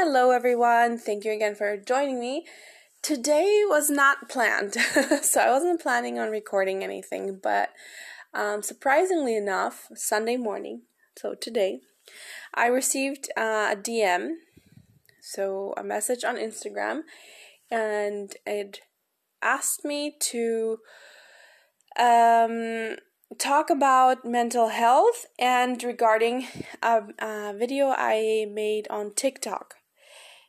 [0.00, 0.96] Hello, everyone.
[0.96, 2.46] Thank you again for joining me.
[3.02, 4.74] Today was not planned,
[5.22, 7.70] so I wasn't planning on recording anything, but
[8.32, 10.82] um, surprisingly enough, Sunday morning,
[11.16, 11.80] so today,
[12.54, 14.34] I received uh, a DM,
[15.20, 17.00] so a message on Instagram,
[17.68, 18.82] and it
[19.42, 20.78] asked me to
[21.98, 22.94] um,
[23.36, 26.46] talk about mental health and regarding
[26.82, 29.74] a, a, video I made on TikTok,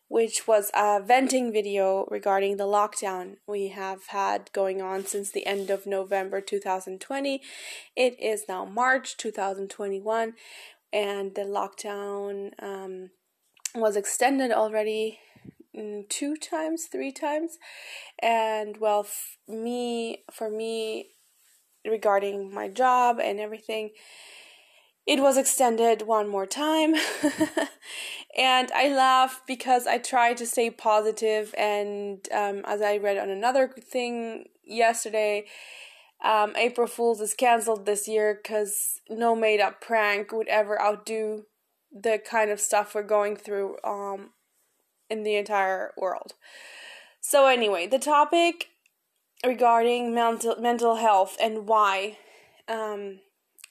[0.09, 5.45] which was a venting video regarding the lockdown we have had going on since the
[5.45, 7.41] end of November 2020.
[7.95, 10.33] It is now March 2021,
[10.91, 13.11] and the lockdown um,
[13.75, 15.19] was extended already
[15.77, 17.59] mm, two times three times
[18.19, 21.11] and well f- me for me
[21.85, 23.91] regarding my job and everything.
[25.05, 26.93] It was extended one more time.
[28.37, 33.29] and I laugh because I try to stay positive and um, as I read on
[33.29, 35.45] another thing yesterday,
[36.23, 41.45] um, April Fool's is canceled this year because no made up prank would ever outdo
[41.91, 44.31] the kind of stuff we're going through um,
[45.09, 46.33] in the entire world.
[47.21, 48.67] So, anyway, the topic
[49.45, 52.17] regarding mental mental health and why
[52.67, 53.19] um,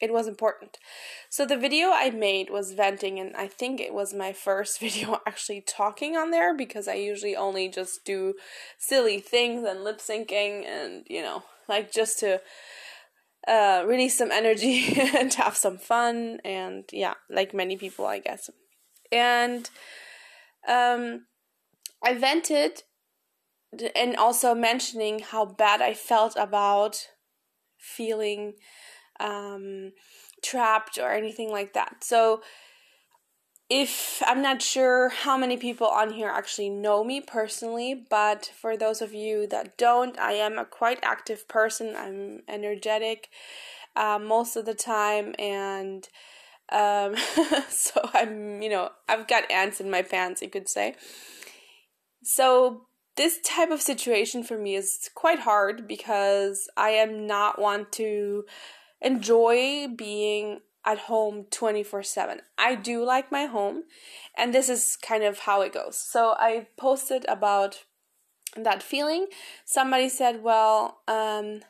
[0.00, 0.78] it was important.
[1.28, 5.20] So the video I made was venting, and I think it was my first video
[5.26, 8.34] actually talking on there because I usually only just do
[8.78, 12.40] silly things and lip syncing and you know like just to
[13.46, 18.50] uh, release some energy and have some fun and yeah, like many people I guess.
[19.10, 19.68] And
[20.68, 21.26] um,
[22.04, 22.82] I vented
[23.94, 27.08] and also mentioning how bad I felt about
[27.78, 28.54] feeling
[29.20, 29.92] um,
[30.42, 32.04] trapped or anything like that.
[32.04, 32.42] So,
[33.70, 38.78] if I'm not sure how many people on here actually know me personally, but for
[38.78, 41.94] those of you that don't, I am a quite active person.
[41.94, 43.28] I'm energetic
[43.94, 46.08] uh, most of the time, and
[46.70, 47.14] um,
[47.68, 50.94] so I'm, you know, I've got ants in my pants, you could say.
[52.22, 52.86] So
[53.16, 58.44] this type of situation for me is quite hard because I am not one to
[59.00, 62.40] enjoy being at home 24 7.
[62.56, 63.84] I do like my home,
[64.36, 65.96] and this is kind of how it goes.
[65.96, 67.84] So I posted about
[68.56, 69.26] that feeling.
[69.64, 71.60] Somebody said, Well, um,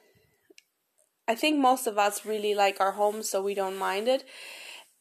[1.27, 4.25] I think most of us really like our home, so we don't mind it.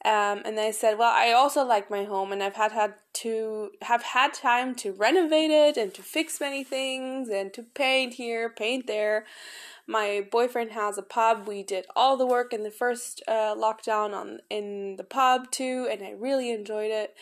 [0.07, 3.71] Um, and I said, well, I also like my home, and I've had had to
[3.81, 8.49] have had time to renovate it and to fix many things and to paint here,
[8.49, 9.25] paint there.
[9.85, 11.45] My boyfriend has a pub.
[11.45, 15.89] We did all the work in the first uh, lockdown on in the pub too,
[15.91, 17.13] and I really enjoyed it.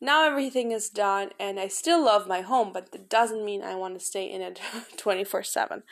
[0.00, 3.74] Now everything is done, and I still love my home, but that doesn't mean I
[3.74, 4.60] want to stay in it
[4.96, 5.82] twenty four seven.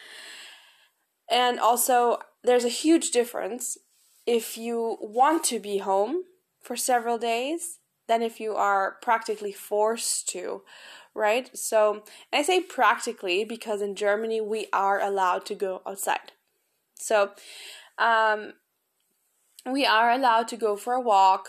[1.28, 3.77] And also, there's a huge difference
[4.28, 6.25] if you want to be home
[6.61, 7.78] for several days
[8.09, 10.61] than if you are practically forced to,
[11.15, 11.49] right?
[11.56, 16.33] So, I say practically because in Germany we are allowed to go outside.
[16.94, 17.31] So,
[17.97, 18.53] um,
[19.65, 21.49] we are allowed to go for a walk.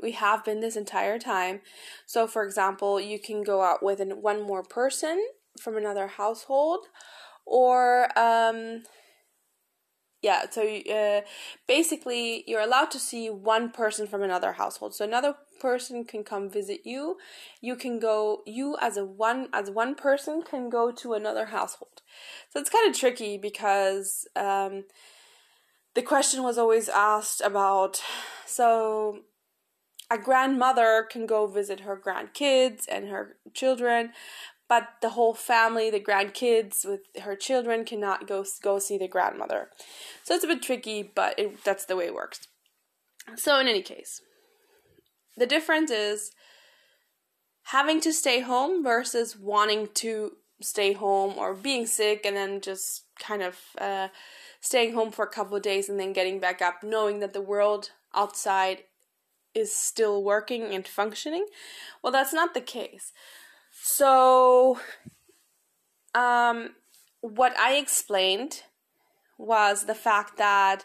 [0.00, 1.62] We have been this entire time.
[2.06, 5.20] So, for example, you can go out with one more person
[5.60, 6.86] from another household,
[7.44, 8.84] or um,
[10.22, 11.22] yeah so uh,
[11.66, 14.94] basically you're allowed to see one person from another household.
[14.94, 17.16] So another person can come visit you.
[17.60, 22.02] You can go you as a one as one person can go to another household.
[22.50, 24.84] So it's kind of tricky because um,
[25.94, 28.02] the question was always asked about
[28.46, 29.20] so
[30.10, 34.10] a grandmother can go visit her grandkids and her children
[34.70, 39.68] but the whole family, the grandkids with her children cannot go go see the grandmother.
[40.22, 42.46] So it's a bit tricky, but it, that's the way it works.
[43.34, 44.22] So in any case,
[45.36, 46.30] the difference is
[47.64, 53.06] having to stay home versus wanting to stay home or being sick and then just
[53.18, 54.08] kind of uh,
[54.60, 57.40] staying home for a couple of days and then getting back up, knowing that the
[57.40, 58.84] world outside
[59.52, 61.46] is still working and functioning.
[62.02, 63.12] Well, that's not the case.
[63.82, 64.78] So,
[66.14, 66.70] um,
[67.22, 68.62] what I explained
[69.38, 70.84] was the fact that,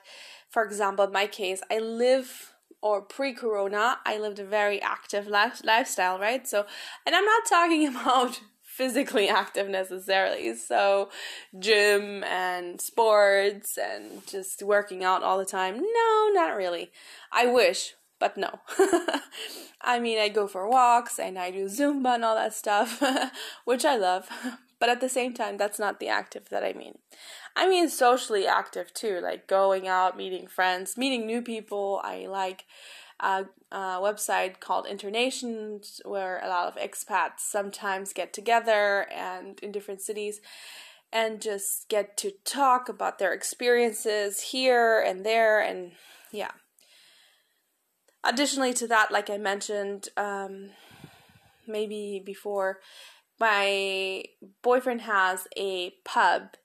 [0.50, 5.28] for example, in my case, I live or pre corona, I lived a very active
[5.28, 6.48] life, lifestyle, right?
[6.48, 6.66] So,
[7.06, 10.56] and I'm not talking about physically active necessarily.
[10.56, 11.10] So,
[11.60, 15.82] gym and sports and just working out all the time.
[15.82, 16.92] No, not really.
[17.30, 17.96] I wish.
[18.20, 18.60] But no.
[19.82, 23.04] I mean, I go for walks and I do Zumba and all that stuff,
[23.66, 24.30] which I love.
[24.78, 26.98] But at the same time, that's not the active that I mean.
[27.56, 32.02] I mean socially active too, like going out, meeting friends, meeting new people.
[32.04, 32.66] I like
[33.22, 39.72] a, a website called Internations where a lot of expats sometimes get together and in
[39.72, 40.42] different cities
[41.14, 45.94] and just get to talk about their experiences here and there and
[46.32, 46.52] yeah
[48.26, 50.70] additionally to that like i mentioned um,
[51.68, 52.80] maybe before
[53.40, 54.24] my
[54.62, 56.56] boyfriend has a pub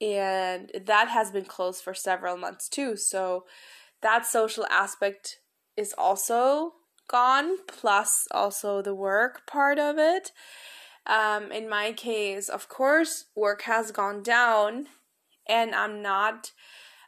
[0.00, 2.96] and that has been closed for several months too.
[2.96, 3.44] So
[4.02, 5.40] that social aspect
[5.76, 6.74] is also
[7.08, 10.32] gone plus also the work part of it.
[11.06, 14.86] Um, in my case of course work has gone down
[15.48, 16.52] and i'm not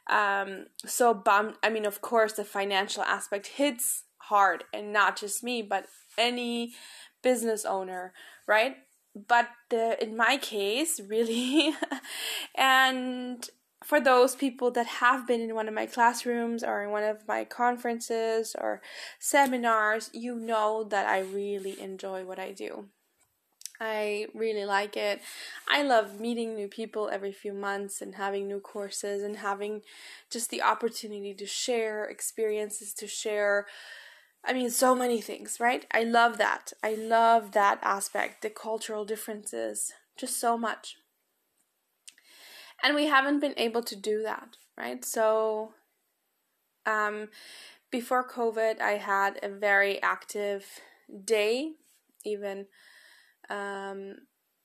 [0.09, 5.43] um, so bummed i mean of course the financial aspect hits hard and not just
[5.43, 5.85] me but
[6.17, 6.73] any
[7.21, 8.13] business owner
[8.47, 8.77] right
[9.15, 11.73] but the, in my case, really,
[12.55, 13.47] and
[13.83, 17.27] for those people that have been in one of my classrooms or in one of
[17.27, 18.81] my conferences or
[19.19, 22.85] seminars, you know that I really enjoy what I do.
[23.83, 25.21] I really like it.
[25.67, 29.81] I love meeting new people every few months and having new courses and having
[30.31, 33.67] just the opportunity to share experiences, to share
[34.45, 35.85] I mean, so many things, right?
[35.93, 36.73] I love that.
[36.83, 40.97] I love that aspect, the cultural differences, just so much.
[42.83, 45.05] And we haven't been able to do that, right?
[45.05, 45.73] So,
[46.85, 47.29] um,
[47.89, 50.65] before COVID, I had a very active
[51.23, 51.73] day,
[52.25, 52.65] even
[53.49, 54.15] um,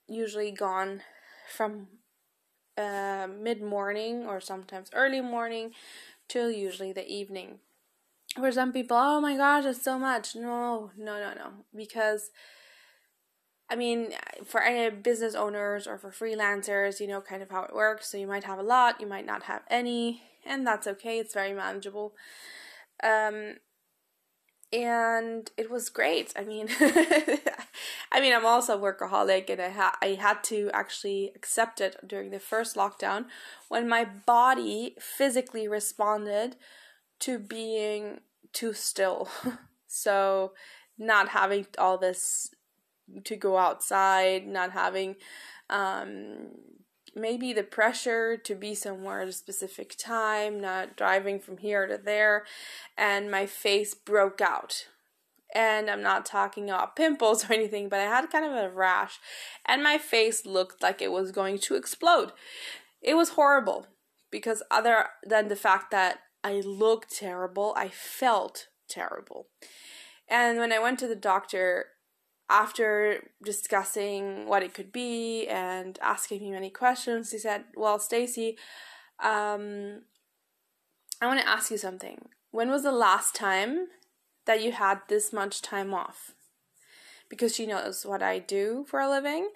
[0.08, 1.02] usually gone
[1.54, 1.88] from
[2.76, 5.72] uh, mid morning or sometimes early morning
[6.28, 7.58] till usually the evening
[8.38, 10.34] for some people, oh my gosh, it's so much.
[10.34, 11.50] No, no, no, no.
[11.74, 12.30] Because,
[13.70, 14.12] I mean,
[14.44, 18.10] for any business owners or for freelancers, you know kind of how it works.
[18.10, 21.18] So you might have a lot, you might not have any, and that's okay.
[21.18, 22.14] It's very manageable.
[23.02, 23.56] Um,
[24.72, 26.32] and it was great.
[26.36, 31.32] I mean, I mean, I'm also a workaholic, and I had I had to actually
[31.34, 33.26] accept it during the first lockdown
[33.68, 36.56] when my body physically responded
[37.20, 38.20] to being
[38.52, 39.28] too still.
[39.86, 40.52] so,
[40.98, 42.50] not having all this
[43.24, 45.16] to go outside, not having
[45.70, 46.50] um,
[47.14, 51.98] maybe the pressure to be somewhere at a specific time, not driving from here to
[51.98, 52.44] there,
[52.96, 54.86] and my face broke out.
[55.54, 59.18] And I'm not talking about pimples or anything, but I had kind of a rash,
[59.66, 62.32] and my face looked like it was going to explode.
[63.00, 63.86] It was horrible
[64.30, 67.74] because, other than the fact that I looked terrible.
[67.76, 69.48] I felt terrible.
[70.28, 71.86] And when I went to the doctor,
[72.50, 78.56] after discussing what it could be and asking me many questions, he said, Well, Stacy,
[79.22, 80.02] um,
[81.20, 82.28] I want to ask you something.
[82.50, 83.88] When was the last time
[84.46, 86.32] that you had this much time off?
[87.28, 89.50] Because she knows what I do for a living,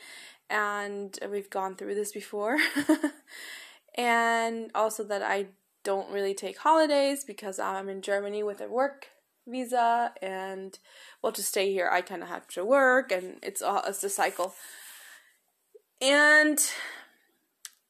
[0.51, 2.59] and we've gone through this before.
[3.97, 5.47] and also that I
[5.85, 9.09] don't really take holidays because I'm in Germany with a work
[9.47, 10.79] visa and
[11.23, 14.09] well to stay here I kind of have to work and it's all it's a
[14.09, 14.55] cycle.
[16.01, 16.59] And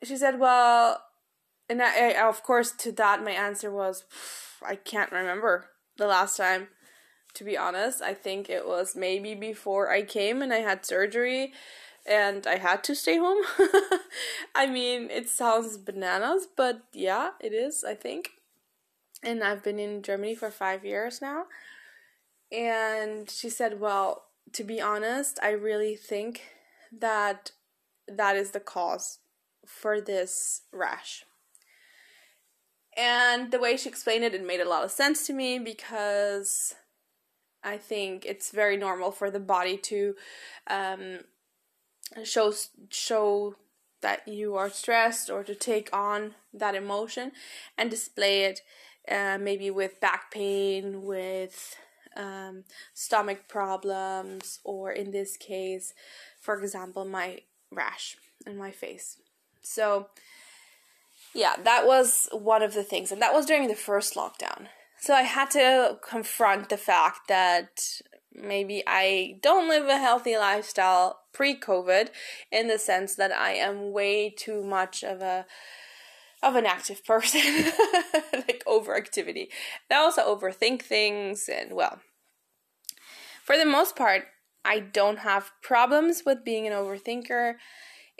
[0.02, 1.02] she said, "Well,"
[1.68, 4.04] and I, I of course to that my answer was
[4.66, 6.68] I can't remember the last time
[7.34, 8.02] to be honest.
[8.02, 11.52] I think it was maybe before I came and I had surgery
[12.06, 13.42] and I had to stay home.
[14.54, 18.32] I mean, it sounds bananas, but yeah, it is, I think.
[19.22, 21.44] And I've been in Germany for five years now.
[22.50, 26.42] And she said, Well, to be honest, I really think
[26.92, 27.52] that
[28.08, 29.20] that is the cause
[29.66, 31.24] for this rash.
[32.96, 36.74] And the way she explained it, it made a lot of sense to me because
[37.64, 40.14] I think it's very normal for the body to
[40.66, 41.20] um,
[42.24, 42.52] show
[42.90, 43.56] show
[44.02, 47.32] that you are stressed or to take on that emotion
[47.78, 48.60] and display it
[49.10, 51.76] uh, maybe with back pain with
[52.16, 55.94] um, stomach problems or in this case
[56.40, 57.40] for example my
[57.70, 58.16] rash
[58.46, 59.18] in my face.
[59.62, 60.08] So
[61.34, 64.68] yeah that was one of the things and that was during the first lockdown.
[65.00, 67.80] So i had to confront the fact that
[68.34, 72.08] maybe I don't live a healthy lifestyle pre COVID
[72.50, 75.46] in the sense that I am way too much of a
[76.42, 77.40] of an active person,
[78.32, 79.48] like overactivity.
[79.90, 82.00] I also overthink things, and well,
[83.44, 84.24] for the most part,
[84.64, 87.54] I don't have problems with being an overthinker,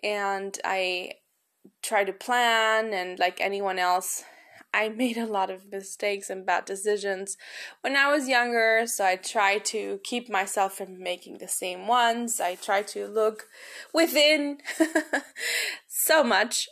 [0.02, 1.12] and I
[1.82, 4.24] try to plan, and like anyone else,
[4.74, 7.36] I made a lot of mistakes and bad decisions
[7.82, 12.40] when I was younger, so I try to keep myself from making the same ones.
[12.40, 13.44] I try to look
[13.92, 14.58] within
[15.88, 16.68] so much.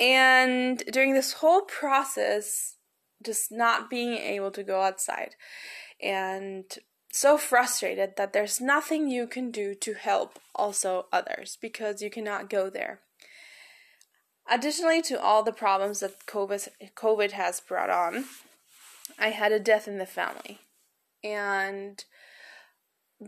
[0.00, 2.76] And during this whole process,
[3.24, 5.34] just not being able to go outside
[6.02, 6.64] and
[7.12, 12.50] so frustrated that there's nothing you can do to help also others because you cannot
[12.50, 13.00] go there.
[14.50, 18.24] Additionally to all the problems that COVID, has brought on,
[19.18, 20.58] I had a death in the family.
[21.22, 22.04] And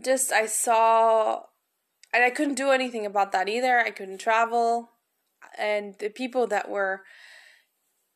[0.03, 1.43] just I saw
[2.13, 3.79] and I couldn't do anything about that either.
[3.79, 4.89] I couldn't travel
[5.57, 7.01] and the people that were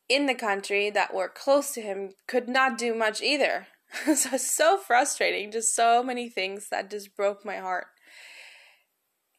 [0.08, 3.66] in the country that were close to him could not do much either.
[4.14, 7.86] so so frustrating, just so many things that just broke my heart.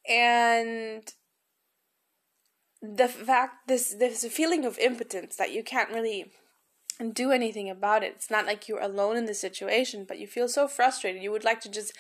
[0.08, 1.04] And
[2.82, 6.32] the fact this a feeling of impotence that you can't really
[7.14, 8.14] do anything about it.
[8.16, 11.24] It's not like you're alone in the situation, but you feel so frustrated.
[11.24, 11.94] You would like to just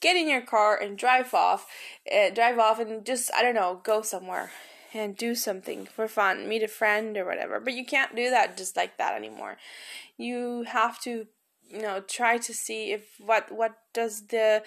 [0.00, 1.66] get in your car and drive off,
[2.10, 4.50] uh, drive off and just I don't know, go somewhere
[4.92, 7.60] and do something for fun, meet a friend or whatever.
[7.60, 9.56] But you can't do that just like that anymore.
[10.16, 11.26] You have to,
[11.68, 14.62] you know, try to see if what what does the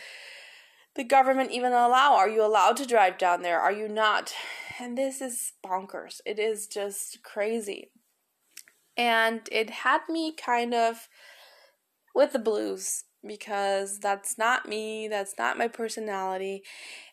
[0.95, 2.15] the government even allow?
[2.15, 3.59] Are you allowed to drive down there?
[3.59, 4.33] Are you not?
[4.79, 6.21] And this is bonkers.
[6.25, 7.89] It is just crazy.
[8.95, 11.07] And it had me kind of
[12.13, 16.63] with the blues because that's not me, that's not my personality.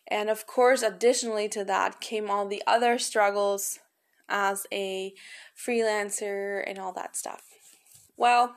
[0.07, 3.79] And of course, additionally to that came all the other struggles
[4.27, 5.13] as a
[5.55, 7.43] freelancer and all that stuff.
[8.17, 8.55] Well,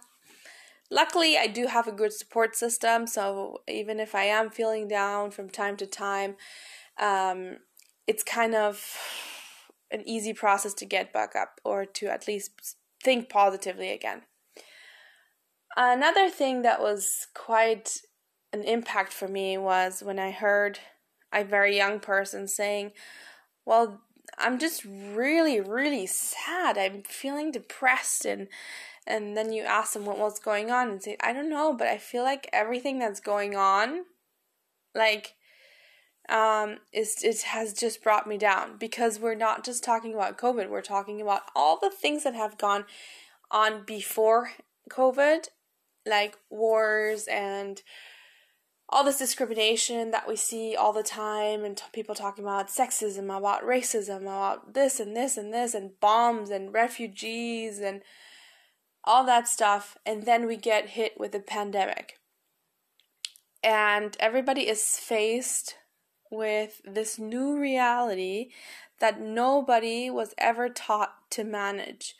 [0.90, 5.30] luckily I do have a good support system, so even if I am feeling down
[5.30, 6.36] from time to time,
[7.00, 7.58] um,
[8.06, 8.96] it's kind of
[9.90, 14.22] an easy process to get back up or to at least think positively again.
[15.76, 17.98] Another thing that was quite
[18.52, 20.78] an impact for me was when I heard
[21.34, 22.92] a very young person saying,
[23.64, 24.00] Well,
[24.38, 26.78] I'm just really, really sad.
[26.78, 28.24] I'm feeling depressed.
[28.24, 28.48] And
[29.06, 31.88] and then you ask them what was going on and say, I don't know, but
[31.88, 34.04] I feel like everything that's going on,
[34.94, 35.34] like
[36.28, 38.78] um, is it has just brought me down.
[38.78, 42.56] Because we're not just talking about COVID, we're talking about all the things that have
[42.56, 42.86] gone
[43.50, 44.52] on before
[44.90, 45.48] COVID,
[46.06, 47.82] like wars and
[48.94, 53.24] all this discrimination that we see all the time, and t- people talking about sexism,
[53.36, 58.02] about racism, about this and this and this, and bombs and refugees and
[59.02, 62.20] all that stuff, and then we get hit with a pandemic.
[63.64, 65.74] And everybody is faced
[66.30, 68.50] with this new reality
[69.00, 72.14] that nobody was ever taught to manage.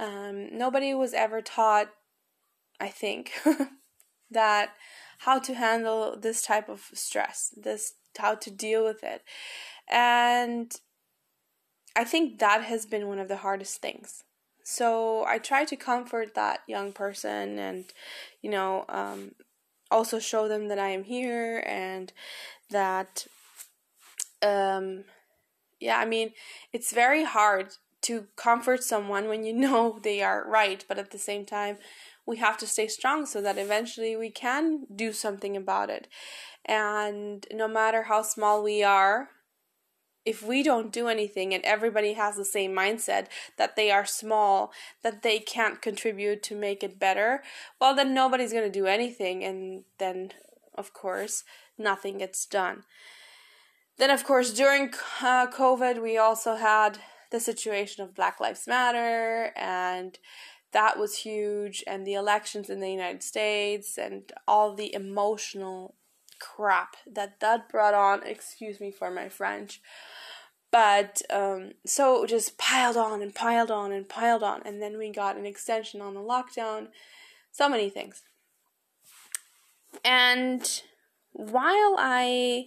[0.00, 1.90] Um, nobody was ever taught,
[2.80, 3.30] I think,
[4.32, 4.70] that
[5.18, 9.22] how to handle this type of stress, this how to deal with it.
[9.88, 10.72] And
[11.96, 14.24] I think that has been one of the hardest things.
[14.64, 17.84] So I try to comfort that young person and,
[18.42, 19.32] you know, um,
[19.90, 22.12] also show them that I am here and
[22.70, 23.26] that
[24.42, 25.04] um
[25.80, 26.32] yeah, I mean,
[26.72, 27.68] it's very hard
[28.02, 31.78] to comfort someone when you know they are right, but at the same time,
[32.28, 36.06] we have to stay strong so that eventually we can do something about it.
[36.66, 39.30] And no matter how small we are,
[40.26, 44.72] if we don't do anything and everybody has the same mindset that they are small,
[45.02, 47.42] that they can't contribute to make it better,
[47.80, 50.32] well, then nobody's going to do anything, and then,
[50.74, 51.44] of course,
[51.78, 52.82] nothing gets done.
[53.96, 54.92] Then, of course, during
[55.22, 56.98] uh, COVID, we also had
[57.30, 60.18] the situation of Black Lives Matter, and
[60.72, 65.94] that was huge, and the elections in the United States, and all the emotional
[66.38, 68.22] crap that that brought on.
[68.26, 69.80] Excuse me for my French.
[70.70, 74.98] But um, so it just piled on and piled on and piled on, and then
[74.98, 76.88] we got an extension on the lockdown.
[77.50, 78.22] So many things.
[80.04, 80.82] And
[81.32, 82.66] while I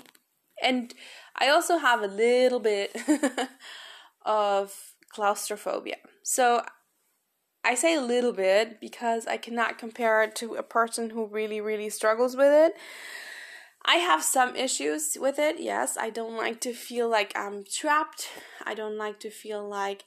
[0.62, 0.93] and
[1.38, 2.96] I also have a little bit
[4.25, 5.98] of claustrophobia.
[6.24, 6.63] So
[7.63, 11.61] I say a little bit because I cannot compare it to a person who really,
[11.61, 12.73] really struggles with it.
[13.83, 15.97] I have some issues with it, yes.
[15.97, 18.29] I don't like to feel like I'm trapped.
[18.63, 20.03] I don't like to feel like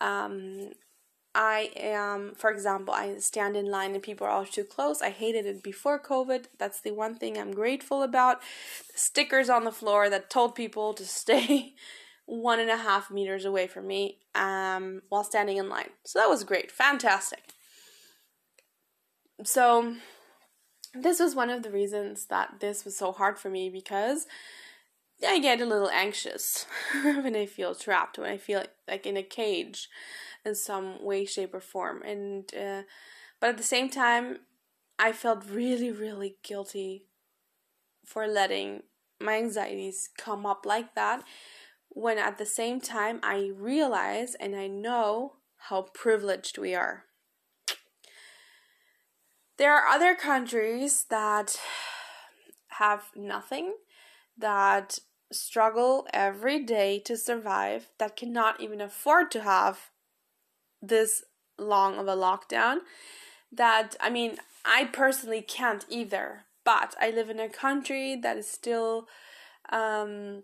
[0.00, 0.70] Um,
[1.34, 5.02] I am, for example, I stand in line and people are all too close.
[5.02, 6.46] I hated it before COVID.
[6.58, 8.42] That's the one thing I'm grateful about.
[8.94, 11.74] Stickers on the floor that told people to stay
[12.26, 15.90] one and a half meters away from me um, while standing in line.
[16.04, 16.70] So that was great.
[16.70, 17.44] Fantastic.
[19.44, 19.96] So,
[20.94, 24.26] this was one of the reasons that this was so hard for me because
[25.26, 26.66] I get a little anxious
[27.02, 29.88] when I feel trapped, when I feel like, like in a cage
[30.44, 32.02] in some way, shape, or form.
[32.02, 32.82] And uh,
[33.40, 34.38] but at the same time,
[34.98, 37.06] I felt really, really guilty
[38.04, 38.82] for letting
[39.20, 41.22] my anxieties come up like that.
[41.96, 47.04] When at the same time, I realize and I know how privileged we are.
[49.56, 51.58] There are other countries that
[52.72, 53.76] have nothing,
[54.36, 54.98] that
[55.32, 59.88] struggle every day to survive, that cannot even afford to have
[60.82, 61.24] this
[61.58, 62.80] long of a lockdown
[63.50, 64.36] that I mean,
[64.66, 69.08] I personally can't either, but I live in a country that is still
[69.72, 70.42] um,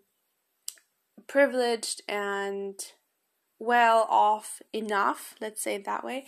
[1.26, 2.74] privileged and
[3.58, 6.26] well off enough, let's say it that way,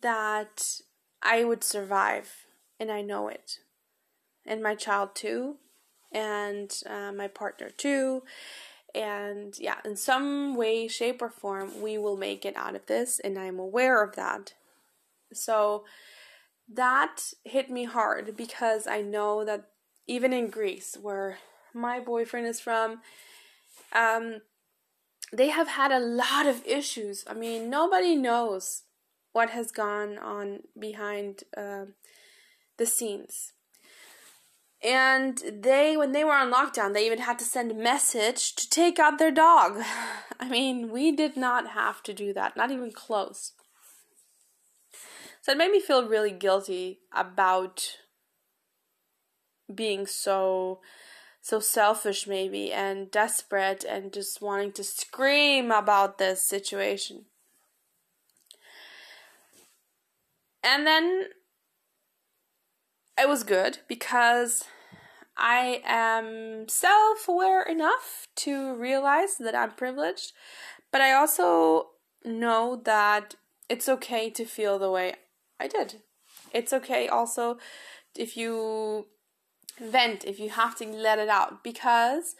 [0.00, 0.80] that
[1.22, 2.46] I would survive,
[2.78, 3.58] and I know it.
[4.46, 5.56] And my child too,
[6.12, 8.22] and uh, my partner too,
[8.94, 13.18] and yeah, in some way, shape, or form, we will make it out of this,
[13.18, 14.54] and I'm aware of that.
[15.32, 15.84] So
[16.72, 19.68] that hit me hard because I know that
[20.06, 21.38] even in Greece, where
[21.72, 23.00] my boyfriend is from,
[23.94, 24.40] um,
[25.32, 27.24] they have had a lot of issues.
[27.26, 28.82] I mean, nobody knows
[29.32, 31.86] what has gone on behind uh,
[32.78, 33.52] the scenes.
[34.82, 38.68] And they when they were on lockdown they even had to send a message to
[38.68, 39.82] take out their dog.
[40.40, 43.52] I mean we did not have to do that not even close.
[45.40, 47.96] So it made me feel really guilty about
[49.74, 50.80] being so
[51.44, 57.26] so selfish maybe and desperate and just wanting to scream about this situation
[60.62, 61.26] and then
[63.18, 64.64] it was good because
[65.36, 70.32] I am self aware enough to realize that I'm privileged,
[70.90, 71.90] but I also
[72.24, 73.34] know that
[73.68, 75.14] it's okay to feel the way
[75.60, 76.00] I did.
[76.52, 77.58] It's okay also
[78.16, 79.06] if you
[79.80, 82.36] vent, if you have to let it out, because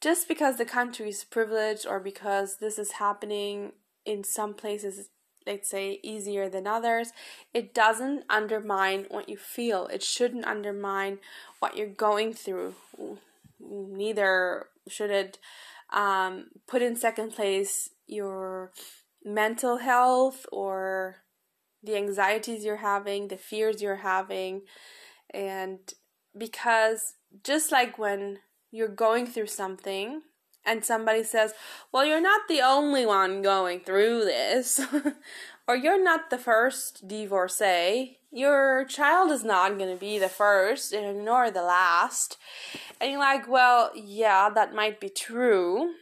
[0.00, 3.72] just because the country is privileged or because this is happening
[4.04, 5.08] in some places
[5.46, 7.10] let's say easier than others
[7.54, 9.86] it doesn't undermine what you feel.
[9.86, 11.18] It shouldn't undermine
[11.58, 12.74] what you're going through.
[13.58, 15.38] Neither should it
[15.90, 18.72] um, put in second place your
[19.24, 21.16] mental health or
[21.82, 24.62] the anxieties you're having the fears you're having
[25.32, 25.78] and
[26.36, 28.38] because just like when
[28.70, 30.22] you're going through something
[30.64, 31.54] and somebody says,
[31.92, 34.80] Well, you're not the only one going through this,
[35.68, 40.92] or you're not the first divorcee, your child is not going to be the first
[40.94, 42.36] nor the last.
[43.00, 45.94] And you're like, Well, yeah, that might be true,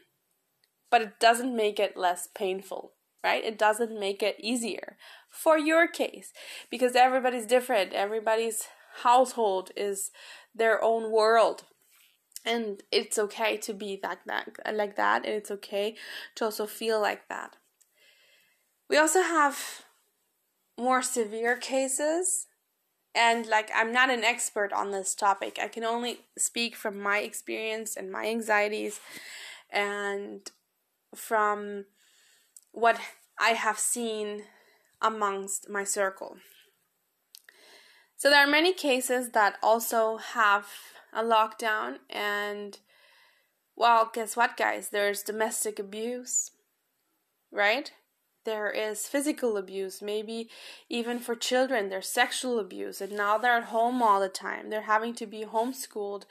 [0.90, 3.44] but it doesn't make it less painful, right?
[3.44, 4.96] It doesn't make it easier
[5.30, 6.32] for your case
[6.70, 8.62] because everybody's different, everybody's
[9.02, 10.10] household is
[10.54, 11.64] their own world.
[12.44, 15.96] And it's okay to be like that like that and it's okay
[16.36, 17.56] to also feel like that.
[18.88, 19.82] We also have
[20.78, 22.46] more severe cases
[23.14, 25.58] and like i'm not an expert on this topic.
[25.60, 29.00] I can only speak from my experience and my anxieties
[29.70, 30.48] and
[31.14, 31.86] from
[32.70, 33.00] what
[33.40, 34.44] i have seen
[35.02, 36.36] amongst my circle
[38.16, 40.66] so there are many cases that also have
[41.12, 42.78] a lockdown and
[43.76, 44.88] well, guess what guys?
[44.88, 46.50] There's domestic abuse,
[47.52, 47.92] right?
[48.44, 50.48] There is physical abuse, maybe
[50.88, 54.70] even for children, there's sexual abuse, and now they're at home all the time.
[54.70, 56.24] They're having to be homeschooled.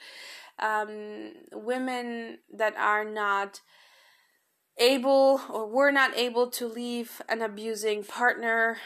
[0.58, 3.60] Um, women that are not
[4.78, 8.78] able or were not able to leave an abusing partner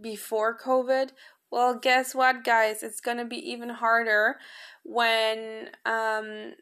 [0.00, 1.10] before COVID
[1.50, 2.82] well, guess what, guys?
[2.82, 4.36] It's gonna be even harder
[4.84, 6.54] when um,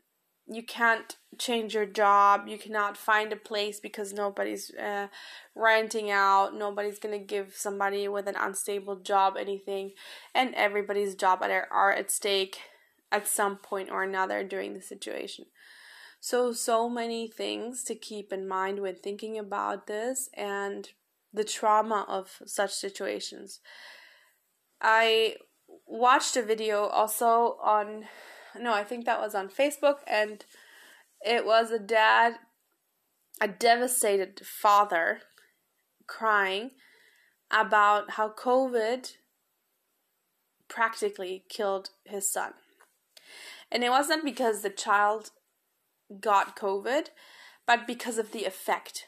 [0.47, 2.47] you can't change your job.
[2.47, 5.09] You cannot find a place because nobody's uh,
[5.55, 6.55] renting out.
[6.55, 9.93] Nobody's gonna give somebody with an unstable job anything,
[10.35, 12.59] and everybody's job are, are at stake
[13.11, 15.47] at some point or another during the situation.
[16.21, 20.89] So, so many things to keep in mind when thinking about this, and
[21.33, 23.61] the trauma of such situations.
[24.81, 25.37] I
[25.87, 28.05] watched a video also on
[28.59, 30.45] no, I think that was on Facebook and
[31.25, 32.37] it was a dad
[33.41, 35.21] a devastated father
[36.07, 36.71] crying
[37.51, 39.13] about how COVID
[40.69, 42.55] practically killed his son.
[43.71, 45.31] And it wasn't because the child
[46.21, 47.09] got COVID,
[47.67, 49.07] but because of the effect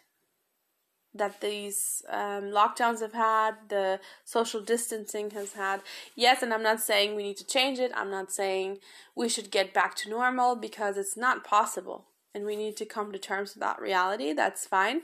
[1.18, 5.83] that these um, lockdowns have had, the social distancing has had.
[6.14, 7.92] Yes, and I'm not saying we need to change it.
[7.94, 8.78] I'm not saying
[9.14, 12.07] we should get back to normal because it's not possible.
[12.35, 14.33] And we need to come to terms with that reality.
[14.33, 15.02] That's fine.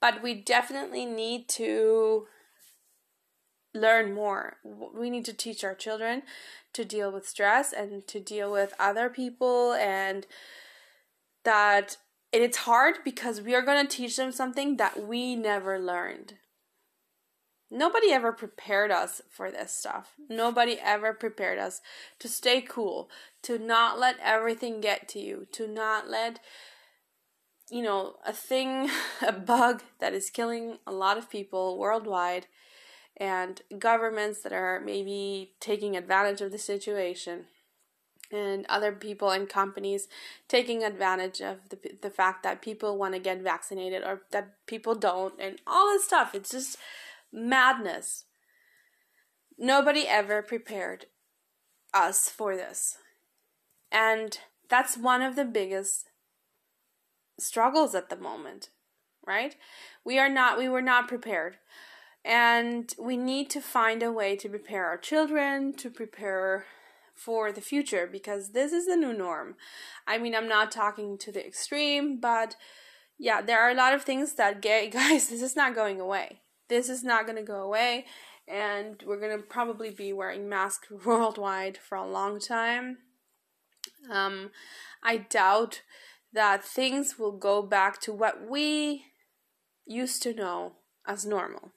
[0.00, 2.26] But we definitely need to
[3.74, 4.56] learn more.
[4.94, 6.22] We need to teach our children
[6.72, 10.26] to deal with stress and to deal with other people and
[11.44, 11.96] that
[12.34, 16.34] and it's hard because we are going to teach them something that we never learned.
[17.70, 20.14] Nobody ever prepared us for this stuff.
[20.28, 21.80] Nobody ever prepared us
[22.18, 23.08] to stay cool,
[23.42, 26.40] to not let everything get to you, to not let
[27.70, 28.90] you know, a thing,
[29.26, 32.46] a bug that is killing a lot of people worldwide
[33.16, 37.44] and governments that are maybe taking advantage of the situation
[38.34, 40.08] and other people and companies
[40.48, 44.94] taking advantage of the, the fact that people want to get vaccinated or that people
[44.94, 46.34] don't and all this stuff.
[46.34, 46.76] It's just
[47.32, 48.24] madness.
[49.58, 51.06] Nobody ever prepared
[51.92, 52.98] us for this.
[53.92, 56.06] And that's one of the biggest
[57.38, 58.70] struggles at the moment
[59.26, 59.56] right?
[60.04, 61.56] We are not we were not prepared.
[62.24, 66.64] And we need to find a way to prepare our children, to prepare
[67.14, 69.56] for the future because this is the new norm.
[70.06, 72.56] I mean, I'm not talking to the extreme, but
[73.18, 76.40] yeah, there are a lot of things that get guys, this is not going away.
[76.68, 78.06] This is not going to go away
[78.46, 82.98] and we're going to probably be wearing masks worldwide for a long time.
[84.10, 84.50] Um
[85.02, 85.82] I doubt
[86.32, 89.04] that things will go back to what we
[89.86, 90.72] used to know
[91.06, 91.72] as normal.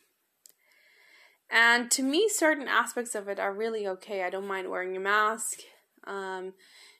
[1.49, 4.23] And to me, certain aspects of it are really okay.
[4.23, 5.61] I don't mind wearing a mask.
[6.05, 6.53] Um,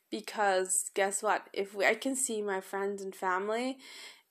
[0.10, 1.48] because guess what?
[1.54, 3.78] If we, I can see my friends and family,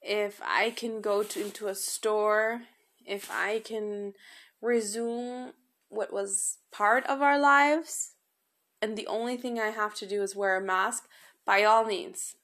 [0.01, 2.63] if I can go to, into a store,
[3.05, 4.15] if I can
[4.63, 5.53] resume
[5.89, 8.13] what was part of our lives,
[8.81, 11.09] and the only thing I have to do is wear a mask,
[11.45, 12.37] by all means,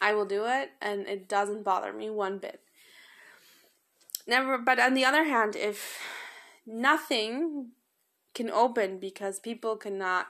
[0.00, 2.60] I will do it, and it doesn't bother me one bit.
[4.26, 6.00] Never, but on the other hand, if
[6.66, 7.70] nothing
[8.34, 10.26] can open because people cannot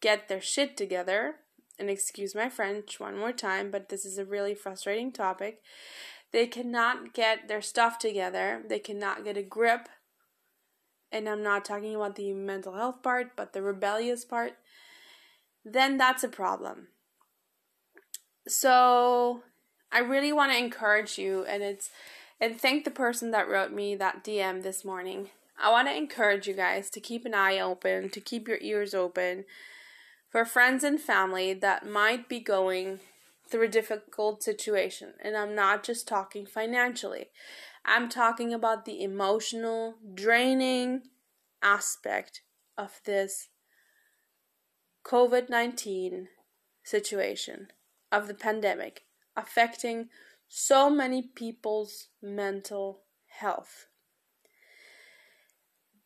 [0.00, 1.36] get their shit together.
[1.78, 5.60] And excuse my French one more time, but this is a really frustrating topic.
[6.32, 9.88] They cannot get their stuff together, they cannot get a grip.
[11.12, 14.54] And I'm not talking about the mental health part, but the rebellious part.
[15.64, 16.88] Then that's a problem.
[18.48, 19.42] So
[19.92, 21.90] I really want to encourage you, and it's
[22.40, 26.46] and thank the person that wrote me that DM this morning I want to encourage
[26.46, 29.44] you guys to keep an eye open, to keep your ears open
[30.30, 33.00] for friends and family that might be going
[33.48, 35.14] through a difficult situation.
[35.22, 37.26] And I'm not just talking financially,
[37.84, 41.02] I'm talking about the emotional, draining
[41.62, 42.42] aspect
[42.76, 43.48] of this
[45.06, 46.28] COVID 19
[46.84, 47.68] situation,
[48.12, 49.04] of the pandemic,
[49.36, 50.08] affecting
[50.48, 53.86] so many people's mental health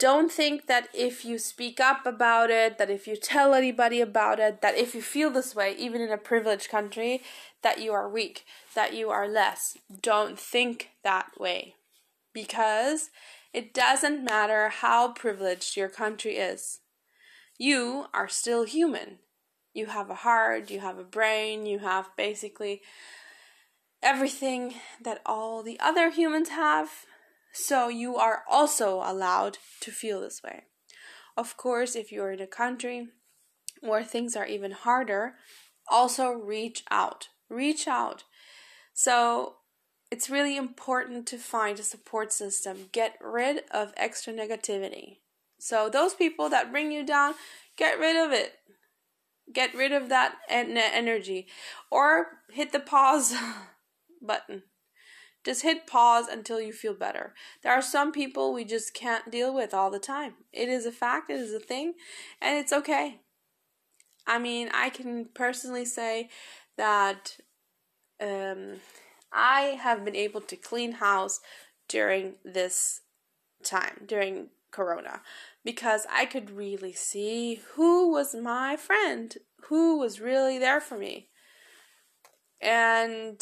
[0.01, 4.41] don't think that if you speak up about it, that if you tell anybody about
[4.41, 7.23] it, that if you feel this way, even in a privileged country,
[7.63, 9.77] that you are weak, that you are less.
[10.03, 11.75] Don't think that way.
[12.33, 13.11] Because
[13.53, 16.81] it doesn't matter how privileged your country is.
[17.59, 19.19] You are still human.
[19.75, 22.81] You have a heart, you have a brain, you have basically
[24.03, 27.05] everything that all the other humans have
[27.53, 30.65] so you are also allowed to feel this way.
[31.37, 33.09] Of course, if you're in a country
[33.81, 35.35] where things are even harder,
[35.89, 37.29] also reach out.
[37.49, 38.25] Reach out.
[38.93, 39.57] So
[40.11, 42.89] it's really important to find a support system.
[42.93, 45.19] Get rid of extra negativity.
[45.59, 47.35] So those people that bring you down,
[47.77, 48.55] get rid of it.
[49.53, 51.49] Get rid of that energy
[51.91, 53.35] or hit the pause
[54.23, 54.63] button.
[55.45, 57.35] Just hit pause until you feel better.
[57.63, 60.35] There are some people we just can't deal with all the time.
[60.53, 61.95] It is a fact, it is a thing,
[62.41, 63.21] and it's okay.
[64.27, 66.29] I mean, I can personally say
[66.77, 67.39] that
[68.21, 68.77] um,
[69.33, 71.41] I have been able to clean house
[71.89, 73.01] during this
[73.65, 75.23] time during Corona
[75.65, 79.37] because I could really see who was my friend,
[79.69, 81.29] who was really there for me.
[82.61, 83.41] And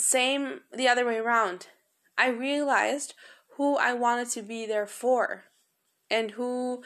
[0.00, 1.68] same the other way around.
[2.16, 3.14] I realized
[3.56, 5.44] who I wanted to be there for
[6.10, 6.82] and who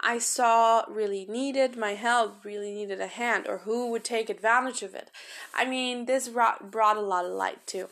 [0.00, 4.82] I saw really needed my help, really needed a hand, or who would take advantage
[4.82, 5.10] of it.
[5.54, 7.88] I mean, this brought a lot of light too.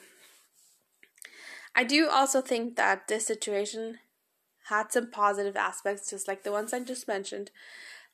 [1.74, 3.98] I do also think that this situation
[4.68, 7.50] had some positive aspects, just like the ones I just mentioned,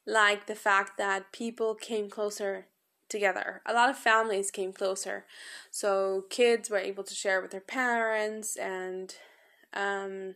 [0.06, 2.66] like the fact that people came closer
[3.10, 3.60] together.
[3.66, 5.26] A lot of families came closer.
[5.70, 9.14] So kids were able to share with their parents and
[9.74, 10.34] um,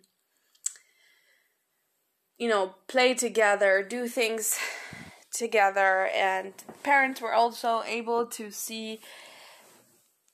[2.39, 4.59] you know, play together, do things
[5.33, 9.01] together, and parents were also able to see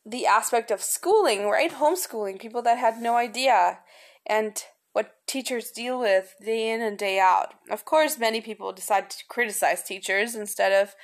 [0.05, 1.73] the aspect of schooling, right?
[1.73, 3.81] Homeschooling, people that had no idea,
[4.27, 7.55] and what teachers deal with day in and day out.
[7.71, 10.95] Of course, many people decide to criticize teachers instead of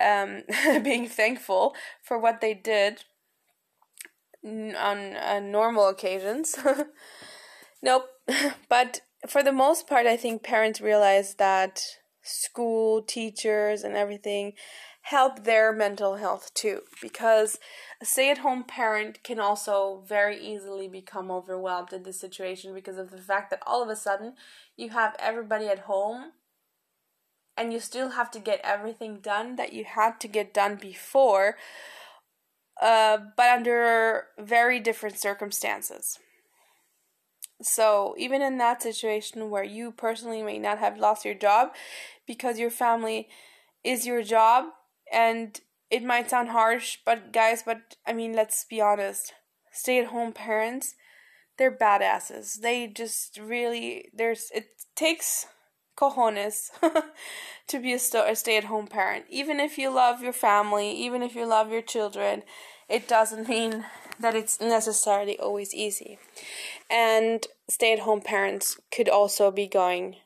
[0.00, 0.42] um,
[0.82, 3.04] being thankful for what they did
[4.44, 6.56] on uh, normal occasions.
[7.82, 8.06] nope.
[8.68, 11.82] but for the most part, I think parents realize that
[12.22, 14.52] school, teachers, and everything
[15.02, 16.80] help their mental health too.
[17.02, 17.58] Because
[18.00, 22.98] a stay at home parent can also very easily become overwhelmed in this situation because
[22.98, 24.34] of the fact that all of a sudden
[24.76, 26.32] you have everybody at home
[27.56, 31.56] and you still have to get everything done that you had to get done before,
[32.80, 36.18] uh, but under very different circumstances.
[37.62, 41.74] So, even in that situation where you personally may not have lost your job
[42.26, 43.28] because your family
[43.84, 44.66] is your job,
[45.12, 45.60] and
[45.90, 49.34] it might sound harsh, but guys, but I mean, let's be honest
[49.70, 50.94] stay at home parents,
[51.58, 52.60] they're badasses.
[52.60, 55.46] They just really, there's, it takes
[56.00, 56.70] cojones
[57.66, 59.26] to be a, st- a stay at home parent.
[59.28, 62.42] Even if you love your family, even if you love your children,
[62.88, 63.84] it doesn't mean
[64.18, 66.18] that it's necessarily always easy.
[66.88, 70.16] And stay at home parents could also be going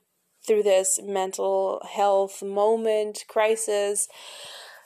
[0.47, 4.09] through this mental health moment, crisis.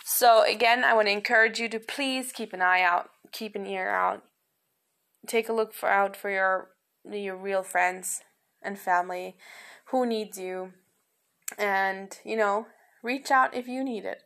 [0.05, 3.67] So, again, I want to encourage you to please keep an eye out, keep an
[3.67, 4.23] ear out,
[5.27, 6.71] take a look for out for your
[7.11, 8.21] your real friends
[8.63, 9.37] and family
[9.91, 10.73] who needs you.
[11.59, 12.67] And you know
[13.03, 14.23] reach out if you need it.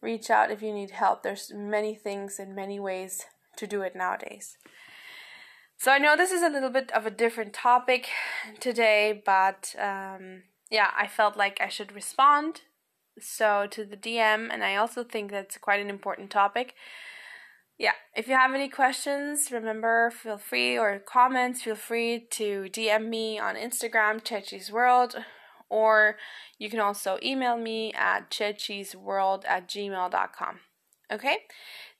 [0.00, 1.22] Reach out if you need help.
[1.22, 4.56] There's many things and many ways to do it nowadays.
[5.80, 8.08] So i know this is a little bit of a different topic
[8.58, 12.62] today but um, yeah i felt like i should respond
[13.20, 16.74] so to the dm and i also think that's quite an important topic
[17.78, 23.08] yeah, if you have any questions, remember, feel free, or comments, feel free to DM
[23.08, 25.14] me on Instagram, Chechi's World,
[25.70, 26.16] or
[26.58, 30.60] you can also email me at chechisworld at gmail.com.
[31.12, 31.36] Okay?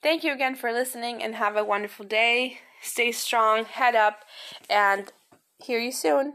[0.03, 2.59] Thank you again for listening and have a wonderful day.
[2.83, 4.25] Stay strong, head up,
[4.69, 5.12] and
[5.62, 6.35] hear you soon.